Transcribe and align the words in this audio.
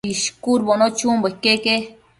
ishcudbono 0.13 0.85
chunbo 0.97 1.25
iqueque 1.33 1.73